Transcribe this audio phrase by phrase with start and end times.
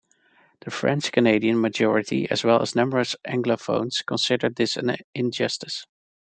[0.61, 5.85] The French-Canadian majority as well as numerous anglophones considered this an injustice.